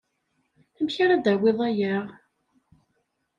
Amek 0.77 0.95
ara 1.03 1.15
d-tawiḍ 1.17 1.59
aya? 1.67 1.95